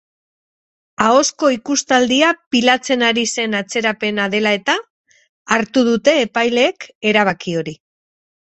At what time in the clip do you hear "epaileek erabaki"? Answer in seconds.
6.25-7.59